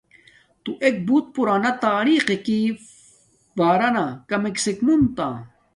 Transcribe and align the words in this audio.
تو 0.63 0.71
ایک 0.83 0.95
بوت 1.07 1.25
پورانا 1.35 1.71
تاریق 1.85 2.23
ققکی 2.29 2.59
بارنا 3.57 4.05
کمک 4.29 4.53
کسک 4.57 4.77
منتا 4.85 5.27